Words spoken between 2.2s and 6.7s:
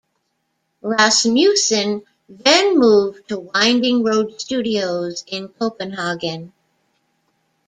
then moved to Winding Road Studios in Copenhagen.